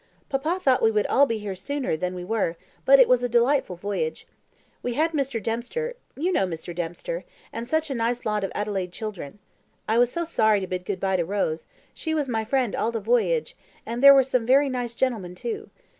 Papa 0.29 0.59
thought 0.59 0.81
we 0.81 0.89
would 0.89 1.03
be 1.05 1.09
all 1.09 1.27
here 1.27 1.53
sooner 1.53 1.95
than 1.95 2.15
we 2.15 2.23
were 2.23 2.55
but 2.85 2.99
it 2.99 3.07
was 3.07 3.21
a 3.21 3.29
delightful 3.29 3.75
voyage. 3.75 4.25
We 4.81 4.95
had 4.95 5.11
Mr. 5.11 5.37
Dempster 5.39 5.93
you 6.17 6.31
know 6.31 6.47
Mr. 6.47 6.73
Dempster 6.73 7.23
and 7.53 7.67
such 7.67 7.91
a 7.91 7.93
lot 7.93 8.43
of 8.43 8.49
nice 8.49 8.59
Adelaide 8.59 8.91
children. 8.91 9.37
I 9.87 9.99
was 9.99 10.11
so 10.11 10.23
sorry 10.23 10.59
to 10.59 10.65
bid 10.65 10.85
good 10.85 10.99
bye 10.99 11.17
to 11.17 11.23
Rose; 11.23 11.67
she 11.93 12.15
was 12.15 12.27
my 12.27 12.43
friend 12.43 12.75
all 12.75 12.91
the 12.91 12.99
voyage; 12.99 13.55
and 13.85 14.01
there 14.01 14.15
were 14.15 14.23
some 14.23 14.43
very 14.43 14.69
nice 14.69 14.95
gentlemen, 14.95 15.35
too. 15.35 15.69